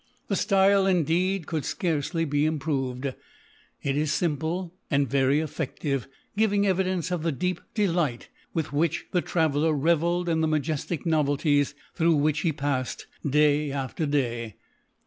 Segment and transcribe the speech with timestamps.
[0.29, 3.05] The style, indeed, could scarcely be improved—
[3.83, 9.21] it is simple and very effective; giving evidence of the deep delight with which the
[9.21, 14.55] traveller revelled in the majestic novelties through which he passed, day after day.